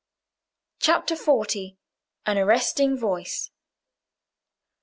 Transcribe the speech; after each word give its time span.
CHAPTER 0.79 1.15
XL. 1.15 1.43
An 2.25 2.39
Arresting 2.39 2.97
Voice. 2.97 3.51